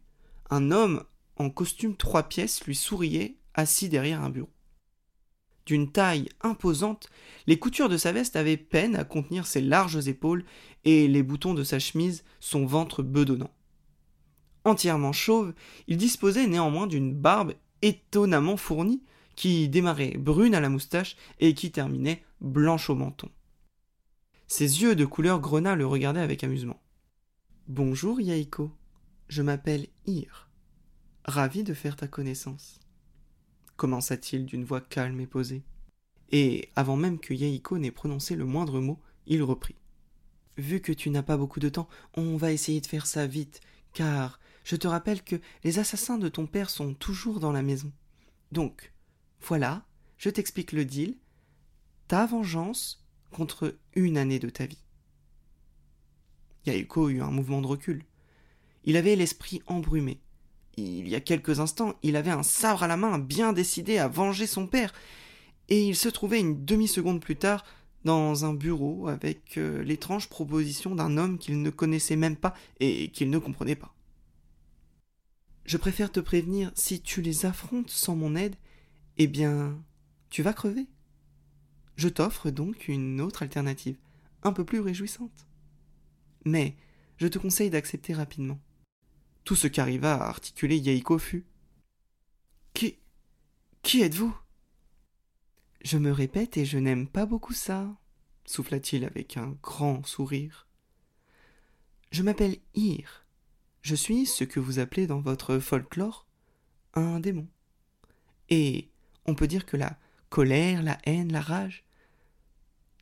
un 0.50 0.72
homme 0.72 1.04
en 1.38 1.50
costume 1.50 1.96
trois 1.96 2.24
pièces 2.24 2.64
lui 2.66 2.76
souriait 2.76 3.38
assis 3.54 3.90
derrière 3.90 4.22
un 4.22 4.30
bureau. 4.30 4.50
D'une 5.66 5.92
taille 5.92 6.30
imposante, 6.42 7.10
les 7.46 7.60
coutures 7.60 7.90
de 7.90 7.98
sa 7.98 8.12
veste 8.12 8.36
avaient 8.36 8.58
peine 8.58 8.96
à 8.96 9.04
contenir 9.04 9.46
ses 9.46 9.62
larges 9.62 10.08
épaules 10.08 10.44
et 10.84 11.08
les 11.08 11.22
boutons 11.22 11.54
de 11.54 11.64
sa 11.64 11.78
chemise 11.78 12.24
son 12.40 12.66
ventre 12.66 13.04
bedonnant. 13.04 13.52
Entièrement 14.66 15.14
chauve, 15.14 15.54
il 15.88 15.98
disposait 15.98 16.48
néanmoins 16.48 16.88
d'une 16.88 17.14
barbe 17.14 17.54
étonnamment 17.82 18.58
fournie 18.58 19.04
qui 19.36 19.70
démarrait 19.70 20.18
brune 20.18 20.56
à 20.56 20.60
la 20.60 20.70
moustache 20.70 21.16
et 21.40 21.54
qui 21.54 21.72
terminait 21.72 22.24
blanche 22.42 22.90
au 22.90 22.96
menton. 22.96 23.30
Ses 24.52 24.82
yeux 24.82 24.96
de 24.96 25.06
couleur 25.06 25.40
grenat 25.40 25.76
le 25.76 25.86
regardaient 25.86 26.20
avec 26.20 26.44
amusement. 26.44 26.82
Bonjour 27.68 28.20
Yaiko, 28.20 28.72
je 29.28 29.44
m'appelle 29.44 29.86
Ir. 30.08 30.50
Ravi 31.24 31.64
de 31.64 31.76
faire 31.76 31.96
ta 31.96 32.08
connaissance 32.08 32.80
commença-t-il 33.78 34.46
d'une 34.46 34.66
voix 34.66 34.82
calme 34.82 35.22
et 35.22 35.28
posée. 35.28 35.64
Et 36.32 36.70
avant 36.76 36.98
même 36.98 37.20
que 37.20 37.34
Yaiko 37.34 37.78
n'ait 37.78 37.92
prononcé 37.92 38.36
le 38.36 38.44
moindre 38.44 38.82
mot, 38.82 39.00
il 39.28 39.44
reprit. 39.44 39.76
Vu 40.58 40.82
que 40.82 40.92
tu 40.92 41.12
n'as 41.12 41.24
pas 41.24 41.38
beaucoup 41.38 41.62
de 41.62 41.70
temps, 41.70 41.88
on 42.16 42.36
va 42.36 42.52
essayer 42.52 42.82
de 42.82 42.88
faire 42.88 43.06
ça 43.06 43.28
vite, 43.28 43.62
car 43.94 44.40
je 44.64 44.76
te 44.76 44.88
rappelle 44.88 45.24
que 45.24 45.40
les 45.64 45.78
assassins 45.78 46.18
de 46.18 46.28
ton 46.28 46.48
père 46.48 46.72
sont 46.72 46.96
toujours 46.96 47.40
dans 47.40 47.54
la 47.54 47.62
maison. 47.62 47.92
Donc, 48.52 48.92
voilà, 49.42 49.86
je 50.18 50.32
t'explique 50.32 50.72
le 50.72 50.86
deal. 50.86 51.16
Ta 52.08 52.26
vengeance 52.26 52.99
contre 53.32 53.76
une 53.96 54.18
année 54.18 54.40
de 54.40 54.50
ta 54.50 54.66
vie. 54.66 54.84
Yaiko 56.66 57.10
eut 57.10 57.22
un 57.22 57.32
mouvement 57.32 57.62
de 57.62 57.68
recul. 57.68 58.04
Il 58.84 58.98
avait 58.98 59.16
l'esprit 59.16 59.62
embrumé 59.68 60.20
il 60.80 61.08
y 61.08 61.16
a 61.16 61.20
quelques 61.20 61.60
instants, 61.60 61.96
il 62.04 62.16
avait 62.16 62.32
un 62.32 62.44
sabre 62.44 62.84
à 62.84 62.88
la 62.88 62.98
main, 62.98 63.20
bien 63.20 63.54
décidé 63.54 63.98
à 63.98 64.08
venger 64.08 64.48
son 64.48 64.68
père, 64.68 64.94
et 65.68 65.86
il 65.86 65.96
se 65.96 66.10
trouvait 66.10 66.40
une 66.40 66.66
demi-seconde 66.66 67.22
plus 67.22 67.36
tard 67.36 67.66
dans 68.06 68.46
un 68.46 68.54
bureau 68.54 69.08
avec 69.08 69.58
euh, 69.58 69.84
l'étrange 69.84 70.30
proposition 70.30 70.96
d'un 70.96 71.18
homme 71.18 71.38
qu'il 71.38 71.62
ne 71.62 71.70
connaissait 71.70 72.16
même 72.16 72.38
pas 72.38 72.56
et 72.80 73.10
qu'il 73.10 73.30
ne 73.30 73.38
comprenait 73.38 73.76
pas. 73.76 73.94
Je 75.66 75.78
préfère 75.78 76.12
te 76.12 76.20
prévenir, 76.20 76.72
si 76.76 77.02
tu 77.02 77.22
les 77.22 77.46
affrontes 77.46 77.90
sans 77.90 78.16
mon 78.16 78.36
aide, 78.36 78.56
eh 79.18 79.28
bien, 79.28 79.78
tu 80.30 80.42
vas 80.42 80.54
crever. 80.54 80.88
Je 82.00 82.08
t'offre 82.08 82.50
donc 82.50 82.88
une 82.88 83.20
autre 83.20 83.44
alternative, 83.44 83.98
un 84.44 84.54
peu 84.54 84.64
plus 84.64 84.80
réjouissante. 84.80 85.50
Mais 86.46 86.78
je 87.18 87.28
te 87.28 87.38
conseille 87.38 87.72
d'accepter 87.72 88.14
rapidement. 88.14 88.58
Tout 89.44 89.58
ce 89.58 89.68
qu'arriva 89.68 90.16
à 90.16 90.30
articuler 90.30 90.78
Yaiko 90.78 91.20
fut 91.20 91.46
Qui. 92.74 93.00
Qui 93.84 94.02
êtes-vous? 94.02 94.34
Je 95.84 95.98
me 95.98 96.14
répète 96.14 96.56
et 96.56 96.64
je 96.64 96.78
n'aime 96.78 97.06
pas 97.06 97.26
beaucoup 97.26 97.52
ça, 97.52 97.94
souffla-t-il 98.46 99.04
avec 99.04 99.36
un 99.36 99.58
grand 99.62 100.08
sourire. 100.08 100.70
Je 102.12 102.24
m'appelle 102.24 102.60
Ir. 102.76 103.26
Je 103.82 103.96
suis 103.96 104.26
ce 104.26 104.46
que 104.46 104.62
vous 104.62 104.80
appelez 104.80 105.06
dans 105.06 105.20
votre 105.20 105.60
folklore 105.60 106.26
un 106.94 107.20
démon. 107.20 107.50
Et 108.48 108.88
on 109.26 109.36
peut 109.36 109.48
dire 109.48 109.66
que 109.66 109.76
la 109.76 110.00
colère, 110.30 110.82
la 110.82 110.98
haine, 111.04 111.34
la 111.34 111.42
rage, 111.42 111.84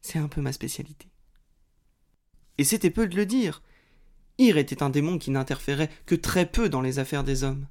c'est 0.08 0.20
un 0.20 0.30
peu 0.30 0.42
ma 0.42 0.54
spécialité. 0.54 1.10
Et 2.58 2.64
c'était 2.64 2.90
peu 2.90 3.08
de 3.08 3.16
le 3.16 3.26
dire. 3.26 3.62
Ir 4.38 4.58
était 4.58 4.82
un 4.82 4.90
démon 4.90 5.18
qui 5.18 5.32
n'interférait 5.32 5.90
que 6.06 6.16
très 6.16 6.46
peu 6.46 6.70
dans 6.70 6.82
les 6.82 7.00
affaires 7.00 7.24
des 7.24 7.44
hommes. 7.44 7.68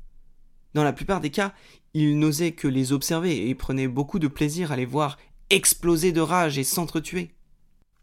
Dans 0.75 0.85
la 0.85 0.93
plupart 0.93 1.21
des 1.21 1.31
cas, 1.31 1.55
il 1.95 2.19
n'osait 2.19 2.53
que 2.53 2.69
les 2.69 2.93
observer 2.93 3.49
et 3.49 3.55
prenait 3.55 3.89
beaucoup 3.89 4.19
de 4.19 4.29
plaisir 4.29 4.71
à 4.71 4.77
les 4.77 4.85
voir 4.85 5.17
exploser 5.49 6.13
de 6.13 6.21
rage 6.21 6.59
et 6.59 6.65
s'entretuer. 6.65 7.31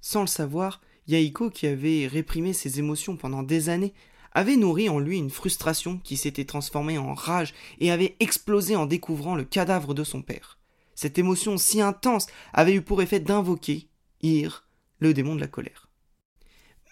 Sans 0.01 0.21
le 0.21 0.27
savoir, 0.27 0.81
Yaiko, 1.07 1.49
qui 1.51 1.67
avait 1.67 2.07
réprimé 2.07 2.53
ses 2.53 2.79
émotions 2.79 3.17
pendant 3.17 3.43
des 3.43 3.69
années, 3.69 3.93
avait 4.31 4.55
nourri 4.55 4.89
en 4.89 4.97
lui 4.97 5.19
une 5.19 5.29
frustration 5.29 5.99
qui 5.99 6.17
s'était 6.17 6.45
transformée 6.45 6.97
en 6.97 7.13
rage 7.13 7.53
et 7.79 7.91
avait 7.91 8.15
explosé 8.19 8.75
en 8.75 8.87
découvrant 8.87 9.35
le 9.35 9.43
cadavre 9.43 9.93
de 9.93 10.03
son 10.03 10.23
père. 10.23 10.57
Cette 10.95 11.19
émotion 11.19 11.57
si 11.57 11.81
intense 11.81 12.25
avait 12.53 12.73
eu 12.73 12.81
pour 12.81 13.01
effet 13.03 13.19
d'invoquer 13.19 13.89
Ir, 14.23 14.67
le 14.99 15.13
démon 15.13 15.35
de 15.35 15.41
la 15.41 15.47
colère. 15.47 15.89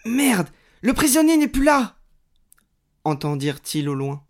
Merde 0.04 0.48
Le 0.80 0.94
prisonnier 0.94 1.36
n'est 1.36 1.48
plus 1.48 1.64
là 1.64 1.96
entendirent-ils 3.04 3.88
au 3.88 3.94
loin. 3.94 4.24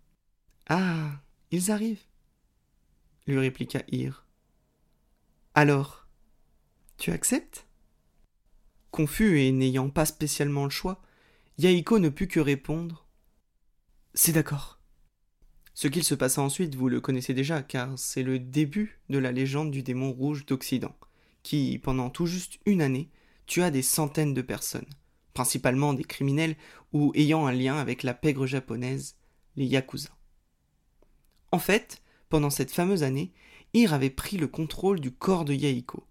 Ah 0.67 1.11
Ils 1.51 1.71
arrivent 1.71 2.05
lui 3.25 3.39
répliqua 3.39 3.81
Ir. 3.89 4.25
Alors 5.53 6.07
Tu 6.97 7.11
acceptes? 7.11 7.65
Confus 8.91 9.39
et 9.39 9.51
n'ayant 9.53 9.89
pas 9.89 10.05
spécialement 10.05 10.65
le 10.65 10.69
choix, 10.69 11.01
Yaiko 11.57 11.99
ne 11.99 12.09
put 12.09 12.27
que 12.27 12.41
répondre 12.41 13.07
C'est 14.13 14.33
d'accord. 14.33 14.81
Ce 15.73 15.87
qu'il 15.87 16.03
se 16.03 16.15
passa 16.15 16.41
ensuite, 16.41 16.75
vous 16.75 16.89
le 16.89 16.99
connaissez 16.99 17.33
déjà, 17.33 17.63
car 17.63 17.97
c'est 17.97 18.23
le 18.23 18.39
début 18.39 18.99
de 19.09 19.17
la 19.17 19.31
légende 19.31 19.71
du 19.71 19.83
démon 19.83 20.11
rouge 20.11 20.45
d'Occident, 20.45 20.95
qui, 21.43 21.77
pendant 21.77 22.09
tout 22.09 22.25
juste 22.25 22.59
une 22.65 22.81
année, 22.81 23.09
tua 23.45 23.69
des 23.69 23.81
centaines 23.81 24.33
de 24.33 24.41
personnes, 24.41 24.87
principalement 25.33 25.93
des 25.93 26.03
criminels 26.03 26.55
ou 26.93 27.11
ayant 27.15 27.45
un 27.45 27.51
lien 27.51 27.75
avec 27.75 28.03
la 28.03 28.13
pègre 28.13 28.47
japonaise, 28.47 29.15
les 29.55 29.65
Yakuza. 29.65 30.09
En 31.51 31.59
fait, 31.59 32.01
pendant 32.29 32.49
cette 32.49 32.71
fameuse 32.71 33.03
année, 33.03 33.31
Ir 33.75 33.93
avait 33.93 34.09
pris 34.09 34.37
le 34.37 34.47
contrôle 34.47 34.99
du 34.99 35.11
corps 35.11 35.45
de 35.45 35.53
Yaiko. 35.53 36.05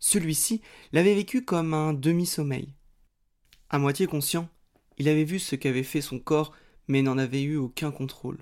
Celui-ci 0.00 0.62
l'avait 0.92 1.14
vécu 1.14 1.44
comme 1.44 1.72
un 1.74 1.92
demi-sommeil. 1.92 2.74
À 3.70 3.78
moitié 3.78 4.06
conscient, 4.06 4.48
il 4.98 5.08
avait 5.08 5.24
vu 5.24 5.38
ce 5.38 5.54
qu'avait 5.54 5.84
fait 5.84 6.00
son 6.00 6.18
corps, 6.18 6.52
mais 6.88 7.02
n'en 7.02 7.18
avait 7.18 7.42
eu 7.42 7.56
aucun 7.56 7.92
contrôle. 7.92 8.38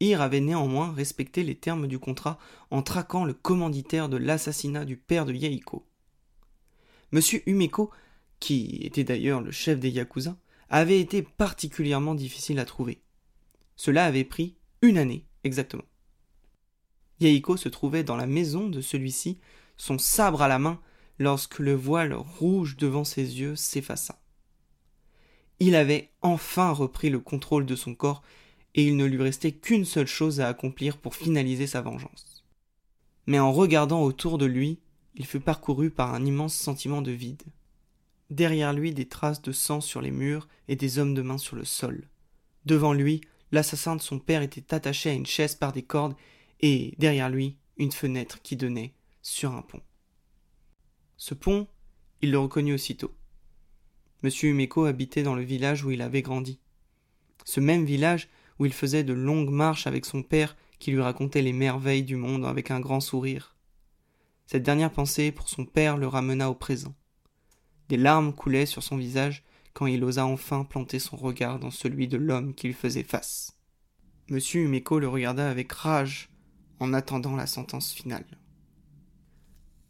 Ir 0.00 0.20
avait 0.20 0.40
néanmoins 0.40 0.92
respecté 0.92 1.42
les 1.42 1.56
termes 1.56 1.88
du 1.88 1.98
contrat 1.98 2.38
en 2.70 2.82
traquant 2.82 3.24
le 3.24 3.34
commanditaire 3.34 4.08
de 4.08 4.16
l'assassinat 4.16 4.84
du 4.84 4.96
père 4.96 5.26
de 5.26 5.32
Yaiko. 5.32 5.84
Monsieur 7.10 7.42
Umeko, 7.46 7.90
qui 8.38 8.78
était 8.82 9.04
d'ailleurs 9.04 9.40
le 9.40 9.50
chef 9.50 9.80
des 9.80 9.90
Yakuza, 9.90 10.36
avait 10.68 11.00
été 11.00 11.22
particulièrement 11.22 12.14
difficile 12.14 12.58
à 12.58 12.64
trouver. 12.64 13.02
Cela 13.76 14.04
avait 14.04 14.24
pris 14.24 14.56
une 14.82 14.98
année 14.98 15.26
exactement. 15.42 15.84
Yaiko 17.20 17.56
se 17.56 17.68
trouvait 17.68 18.04
dans 18.04 18.16
la 18.16 18.26
maison 18.26 18.68
de 18.68 18.80
celui-ci, 18.80 19.40
son 19.76 19.98
sabre 19.98 20.42
à 20.42 20.48
la 20.48 20.58
main, 20.58 20.80
lorsque 21.18 21.58
le 21.58 21.74
voile 21.74 22.14
rouge 22.14 22.76
devant 22.76 23.04
ses 23.04 23.40
yeux 23.40 23.56
s'effaça. 23.56 24.20
Il 25.58 25.74
avait 25.74 26.12
enfin 26.22 26.70
repris 26.70 27.10
le 27.10 27.18
contrôle 27.18 27.66
de 27.66 27.74
son 27.74 27.94
corps 27.94 28.22
et 28.78 28.84
il 28.84 28.96
ne 28.96 29.06
lui 29.06 29.20
restait 29.20 29.50
qu'une 29.50 29.84
seule 29.84 30.06
chose 30.06 30.40
à 30.40 30.46
accomplir 30.46 30.98
pour 30.98 31.16
finaliser 31.16 31.66
sa 31.66 31.80
vengeance. 31.80 32.44
Mais 33.26 33.40
en 33.40 33.52
regardant 33.52 34.04
autour 34.04 34.38
de 34.38 34.46
lui, 34.46 34.78
il 35.16 35.26
fut 35.26 35.40
parcouru 35.40 35.90
par 35.90 36.14
un 36.14 36.24
immense 36.24 36.54
sentiment 36.54 37.02
de 37.02 37.10
vide. 37.10 37.42
Derrière 38.30 38.72
lui 38.72 38.94
des 38.94 39.08
traces 39.08 39.42
de 39.42 39.50
sang 39.50 39.80
sur 39.80 40.00
les 40.00 40.12
murs 40.12 40.46
et 40.68 40.76
des 40.76 41.00
hommes 41.00 41.14
de 41.14 41.22
main 41.22 41.38
sur 41.38 41.56
le 41.56 41.64
sol. 41.64 42.04
Devant 42.66 42.92
lui, 42.92 43.20
l'assassin 43.50 43.96
de 43.96 44.00
son 44.00 44.20
père 44.20 44.42
était 44.42 44.72
attaché 44.72 45.10
à 45.10 45.14
une 45.14 45.26
chaise 45.26 45.56
par 45.56 45.72
des 45.72 45.82
cordes, 45.82 46.14
et 46.60 46.94
derrière 46.98 47.30
lui, 47.30 47.56
une 47.78 47.90
fenêtre 47.90 48.40
qui 48.42 48.54
donnait 48.54 48.92
sur 49.22 49.54
un 49.54 49.62
pont. 49.62 49.82
Ce 51.16 51.34
pont, 51.34 51.66
il 52.22 52.30
le 52.30 52.38
reconnut 52.38 52.74
aussitôt. 52.74 53.12
Monsieur 54.22 54.50
Umeko 54.50 54.84
habitait 54.84 55.24
dans 55.24 55.34
le 55.34 55.42
village 55.42 55.82
où 55.82 55.90
il 55.90 56.00
avait 56.00 56.22
grandi. 56.22 56.60
Ce 57.44 57.58
même 57.58 57.84
village 57.84 58.28
où 58.58 58.66
il 58.66 58.72
faisait 58.72 59.04
de 59.04 59.12
longues 59.12 59.50
marches 59.50 59.86
avec 59.86 60.04
son 60.04 60.22
père 60.22 60.56
qui 60.78 60.90
lui 60.90 61.00
racontait 61.00 61.42
les 61.42 61.52
merveilles 61.52 62.02
du 62.02 62.16
monde 62.16 62.44
avec 62.44 62.70
un 62.70 62.80
grand 62.80 63.00
sourire. 63.00 63.56
Cette 64.46 64.62
dernière 64.62 64.92
pensée 64.92 65.32
pour 65.32 65.48
son 65.48 65.64
père 65.64 65.96
le 65.96 66.06
ramena 66.06 66.50
au 66.50 66.54
présent. 66.54 66.94
Des 67.88 67.96
larmes 67.96 68.32
coulaient 68.32 68.66
sur 68.66 68.82
son 68.82 68.96
visage 68.96 69.44
quand 69.74 69.86
il 69.86 70.02
osa 70.04 70.26
enfin 70.26 70.64
planter 70.64 70.98
son 70.98 71.16
regard 71.16 71.58
dans 71.58 71.70
celui 71.70 72.08
de 72.08 72.16
l'homme 72.16 72.54
qui 72.54 72.66
lui 72.66 72.74
faisait 72.74 73.02
face. 73.02 73.58
Monsieur 74.28 74.62
Umeko 74.62 74.98
le 74.98 75.08
regarda 75.08 75.48
avec 75.48 75.72
rage 75.72 76.30
en 76.80 76.92
attendant 76.92 77.36
la 77.36 77.46
sentence 77.46 77.92
finale. 77.92 78.26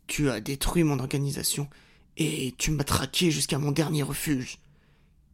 Tu 0.06 0.30
as 0.30 0.40
détruit 0.40 0.84
mon 0.84 0.98
organisation 0.98 1.68
et 2.16 2.54
tu 2.58 2.70
m'as 2.70 2.84
traqué 2.84 3.30
jusqu'à 3.30 3.58
mon 3.58 3.72
dernier 3.72 4.02
refuge. 4.02 4.58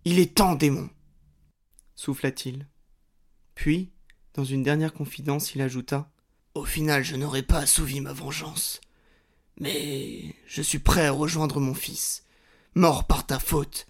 Il 0.04 0.18
est 0.18 0.34
temps, 0.34 0.54
démon 0.54 0.88
souffla-t-il. 1.94 2.66
Puis, 3.54 3.90
dans 4.34 4.44
une 4.44 4.62
dernière 4.62 4.92
confidence, 4.92 5.54
il 5.54 5.60
ajouta 5.60 6.10
Au 6.54 6.64
final, 6.64 7.04
je 7.04 7.16
n'aurais 7.16 7.42
pas 7.42 7.58
assouvi 7.58 8.00
ma 8.00 8.12
vengeance. 8.12 8.80
Mais 9.60 10.34
je 10.46 10.62
suis 10.62 10.80
prêt 10.80 11.06
à 11.06 11.12
rejoindre 11.12 11.60
mon 11.60 11.74
fils, 11.74 12.24
mort 12.74 13.06
par 13.06 13.26
ta 13.26 13.38
faute, 13.38 13.86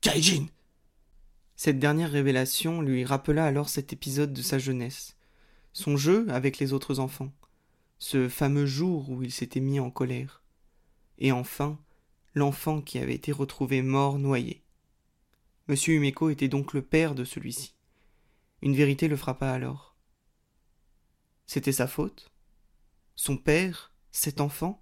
Kaijin. 0.00 0.46
Cette 1.56 1.78
dernière 1.78 2.10
révélation 2.10 2.82
lui 2.82 3.04
rappela 3.04 3.46
alors 3.46 3.68
cet 3.68 3.92
épisode 3.92 4.32
de 4.32 4.42
sa 4.42 4.58
jeunesse, 4.58 5.16
son 5.72 5.96
jeu 5.96 6.26
avec 6.28 6.58
les 6.58 6.72
autres 6.72 6.98
enfants, 6.98 7.32
ce 7.98 8.28
fameux 8.28 8.66
jour 8.66 9.08
où 9.08 9.22
il 9.22 9.30
s'était 9.30 9.60
mis 9.60 9.78
en 9.78 9.90
colère, 9.90 10.42
et 11.18 11.30
enfin 11.30 11.78
l'enfant 12.34 12.80
qui 12.80 12.98
avait 12.98 13.14
été 13.14 13.30
retrouvé 13.30 13.82
mort 13.82 14.18
noyé. 14.18 14.62
Monsieur 15.68 15.94
Umeko 15.94 16.30
était 16.30 16.48
donc 16.48 16.72
le 16.74 16.82
père 16.82 17.14
de 17.14 17.24
celui-ci. 17.24 17.74
Une 18.64 18.74
vérité 18.74 19.08
le 19.08 19.16
frappa 19.16 19.50
alors. 19.50 19.94
C'était 21.44 21.70
sa 21.70 21.86
faute 21.86 22.32
Son 23.14 23.36
père 23.36 23.92
Cet 24.10 24.40
enfant 24.40 24.80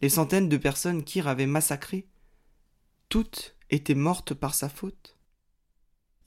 Les 0.00 0.08
centaines 0.08 0.48
de 0.48 0.56
personnes 0.56 1.04
qu'Ir 1.04 1.28
avait 1.28 1.44
massacrées 1.44 2.08
Toutes 3.10 3.56
étaient 3.68 3.94
mortes 3.94 4.32
par 4.32 4.54
sa 4.54 4.70
faute 4.70 5.18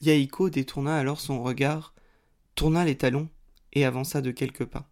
Yaiko 0.01 0.51
détourna 0.51 0.95
alors 0.95 1.19
son 1.19 1.41
regard, 1.41 1.95
tourna 2.53 2.85
les 2.85 2.97
talons 2.97 3.27
et 3.71 3.85
avança 3.85 4.21
de 4.21 4.29
quelques 4.29 4.65
pas. 4.65 4.87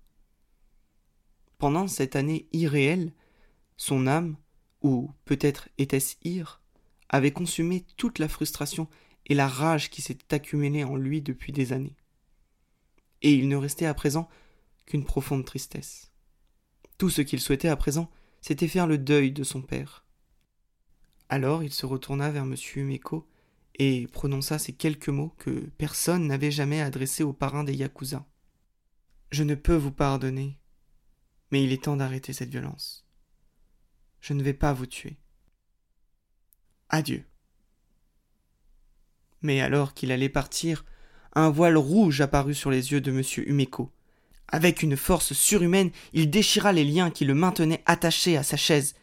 Pendant 1.59 1.87
cette 1.87 2.15
année 2.15 2.47
irréelle, 2.51 3.13
son 3.77 4.07
âme, 4.07 4.37
ou 4.81 5.11
peut-être 5.25 5.69
était-ce 5.77 6.15
Ir, 6.23 6.61
avait 7.09 7.33
consumé 7.33 7.85
toute 7.95 8.17
la 8.17 8.27
frustration 8.27 8.87
et 9.31 9.33
la 9.33 9.47
rage 9.47 9.89
qui 9.89 10.01
s'était 10.01 10.35
accumulée 10.35 10.83
en 10.83 10.97
lui 10.97 11.21
depuis 11.21 11.53
des 11.53 11.71
années. 11.71 11.95
Et 13.21 13.31
il 13.33 13.47
ne 13.47 13.55
restait 13.55 13.85
à 13.85 13.93
présent 13.93 14.27
qu'une 14.85 15.05
profonde 15.05 15.45
tristesse. 15.45 16.11
Tout 16.97 17.09
ce 17.09 17.21
qu'il 17.21 17.39
souhaitait 17.39 17.69
à 17.69 17.77
présent, 17.77 18.11
c'était 18.41 18.67
faire 18.67 18.87
le 18.87 18.97
deuil 18.97 19.31
de 19.31 19.45
son 19.45 19.61
père. 19.61 20.05
Alors 21.29 21.63
il 21.63 21.71
se 21.71 21.85
retourna 21.85 22.29
vers 22.29 22.43
M. 22.43 22.55
Umeko 22.75 23.25
et 23.75 24.05
prononça 24.07 24.59
ces 24.59 24.73
quelques 24.73 25.07
mots 25.07 25.33
que 25.37 25.61
personne 25.77 26.27
n'avait 26.27 26.51
jamais 26.51 26.81
adressés 26.81 27.23
au 27.23 27.31
parrain 27.31 27.63
des 27.63 27.73
Yakuza. 27.73 28.27
Je 29.31 29.43
ne 29.43 29.55
peux 29.55 29.77
vous 29.77 29.93
pardonner, 29.93 30.59
mais 31.51 31.63
il 31.63 31.71
est 31.71 31.85
temps 31.85 31.95
d'arrêter 31.95 32.33
cette 32.33 32.49
violence. 32.49 33.07
Je 34.19 34.33
ne 34.33 34.43
vais 34.43 34.53
pas 34.53 34.73
vous 34.73 34.87
tuer. 34.87 35.15
Adieu. 36.89 37.30
Mais 39.41 39.61
alors 39.61 39.93
qu'il 39.93 40.11
allait 40.11 40.29
partir, 40.29 40.85
un 41.33 41.49
voile 41.49 41.77
rouge 41.77 42.21
apparut 42.21 42.55
sur 42.55 42.71
les 42.71 42.91
yeux 42.91 43.01
de 43.01 43.11
M. 43.11 43.23
Umeko. 43.47 43.91
Avec 44.47 44.83
une 44.83 44.97
force 44.97 45.33
surhumaine, 45.33 45.91
il 46.13 46.29
déchira 46.29 46.73
les 46.73 46.83
liens 46.83 47.09
qui 47.09 47.25
le 47.25 47.33
maintenaient 47.33 47.83
attaché 47.85 48.37
à 48.37 48.43
sa 48.43 48.57
chaise 48.57 48.95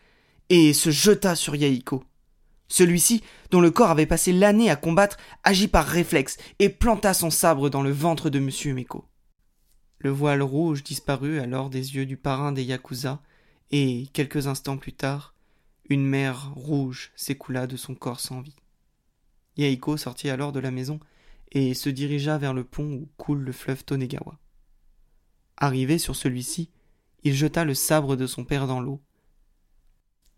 et 0.50 0.73
se 0.73 0.90
jeta 0.90 1.35
sur 1.35 1.57
Yaiko. 1.57 2.04
Celui-ci, 2.68 3.23
dont 3.50 3.62
le 3.62 3.71
corps 3.71 3.90
avait 3.90 4.07
passé 4.07 4.33
l'année 4.33 4.71
à 4.71 4.76
combattre, 4.76 5.16
agit 5.42 5.68
par 5.68 5.87
réflexe 5.87 6.37
et 6.59 6.68
planta 6.68 7.14
son 7.14 7.30
sabre 7.30 7.71
dans 7.71 7.83
le 7.83 7.90
ventre 7.90 8.28
de 8.28 8.38
M. 8.38 8.50
Umeko. 8.64 9.07
Le 9.99 10.11
voile 10.11 10.42
rouge 10.42 10.85
disparut 10.85 11.40
alors 11.40 11.71
des 11.71 11.97
yeux 11.97 12.07
du 12.07 12.16
parrain 12.16 12.52
des 12.52 12.62
Yakuza, 12.62 13.21
et, 13.71 14.09
quelques 14.12 14.47
instants 14.47 14.76
plus 14.76 14.92
tard, 14.92 15.35
une 15.88 16.07
mer 16.07 16.52
rouge 16.54 17.11
s'écoula 17.16 17.66
de 17.66 17.76
son 17.76 17.95
corps 17.95 18.21
sans 18.21 18.40
vie. 18.40 18.57
Yaiko 19.58 19.96
sortit 19.96 20.30
alors 20.30 20.52
de 20.52 20.60
la 20.60 20.70
maison 20.70 21.00
et 21.50 21.74
se 21.74 21.88
dirigea 21.88 22.38
vers 22.38 22.54
le 22.54 22.64
pont 22.64 22.92
où 22.92 23.08
coule 23.16 23.40
le 23.40 23.52
fleuve 23.52 23.84
Tonegawa. 23.84 24.38
Arrivé 25.56 25.98
sur 25.98 26.14
celui-ci, 26.14 26.70
il 27.24 27.34
jeta 27.34 27.64
le 27.64 27.74
sabre 27.74 28.16
de 28.16 28.26
son 28.26 28.44
père 28.44 28.66
dans 28.66 28.80
l'eau. 28.80 29.02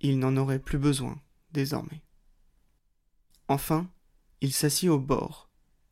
Il 0.01 0.19
n'en 0.19 0.37
aurait 0.37 0.59
plus 0.59 0.79
besoin, 0.79 1.21
désormais. 1.53 2.03
Enfin, 3.49 3.91
il 4.41 4.53
s'assit 4.53 4.89
au 4.89 4.99
bord, 4.99 5.51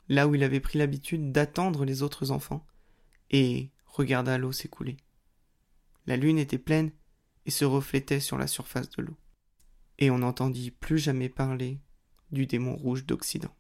là 0.09 0.27
où 0.27 0.35
il 0.35 0.43
avait 0.43 0.61
pris 0.61 0.79
l'habitude 0.79 1.31
d'attendre 1.31 1.85
les 1.85 2.03
autres 2.03 2.31
enfants, 2.31 2.65
et 3.31 3.71
regarda 3.85 4.39
l'eau 4.39 4.53
s'écouler. 4.53 4.97
La 6.07 6.17
lune 6.17 6.39
était 6.39 6.57
pleine 6.57 6.91
et 7.45 7.51
se 7.51 7.67
reflétait 7.67 8.21
sur 8.21 8.39
la 8.39 8.47
surface 8.47 8.89
de 8.91 9.03
l'eau. 9.03 9.17
Et 9.99 10.11
on 10.11 10.19
n'entendit 10.19 10.71
plus 10.71 10.99
jamais 10.99 11.29
parler 11.29 11.81
du 12.31 12.47
démon 12.47 12.77
rouge 12.77 13.07
d'Occident. 13.07 13.55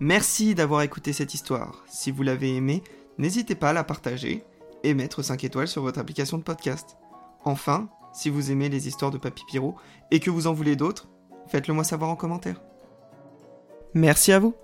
Merci 0.00 0.54
d'avoir 0.54 0.82
écouté 0.82 1.12
cette 1.12 1.34
histoire. 1.34 1.84
Si 1.88 2.10
vous 2.10 2.22
l'avez 2.22 2.56
aimée, 2.56 2.82
n'hésitez 3.18 3.54
pas 3.54 3.70
à 3.70 3.72
la 3.72 3.84
partager 3.84 4.44
et 4.82 4.94
mettre 4.94 5.22
5 5.22 5.44
étoiles 5.44 5.68
sur 5.68 5.82
votre 5.82 6.00
application 6.00 6.36
de 6.38 6.42
podcast. 6.42 6.96
Enfin, 7.44 7.88
si 8.12 8.30
vous 8.30 8.50
aimez 8.50 8.68
les 8.68 8.88
histoires 8.88 9.10
de 9.10 9.18
Papy 9.18 9.44
Pierrot 9.46 9.76
et 10.10 10.20
que 10.20 10.30
vous 10.30 10.46
en 10.46 10.52
voulez 10.52 10.76
d'autres, 10.76 11.08
faites-le 11.46 11.74
moi 11.74 11.84
savoir 11.84 12.10
en 12.10 12.16
commentaire. 12.16 12.60
Merci 13.94 14.32
à 14.32 14.40
vous 14.40 14.54